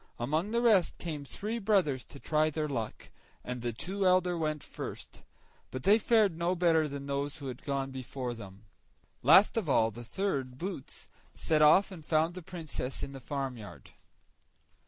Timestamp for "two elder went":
3.71-4.63